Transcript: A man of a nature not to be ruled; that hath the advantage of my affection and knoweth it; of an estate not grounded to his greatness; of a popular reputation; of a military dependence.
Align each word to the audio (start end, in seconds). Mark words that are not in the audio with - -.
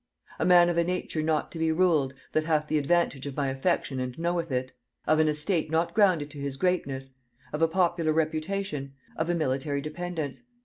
A 0.39 0.47
man 0.47 0.67
of 0.69 0.79
a 0.79 0.83
nature 0.83 1.21
not 1.21 1.51
to 1.51 1.59
be 1.59 1.71
ruled; 1.71 2.15
that 2.31 2.45
hath 2.45 2.65
the 2.67 2.79
advantage 2.79 3.27
of 3.27 3.37
my 3.37 3.49
affection 3.49 3.99
and 3.99 4.17
knoweth 4.17 4.51
it; 4.51 4.71
of 5.05 5.19
an 5.19 5.27
estate 5.27 5.69
not 5.69 5.93
grounded 5.93 6.31
to 6.31 6.39
his 6.39 6.57
greatness; 6.57 7.11
of 7.53 7.61
a 7.61 7.67
popular 7.67 8.11
reputation; 8.11 8.93
of 9.15 9.29
a 9.29 9.35
military 9.35 9.79
dependence. 9.79 10.41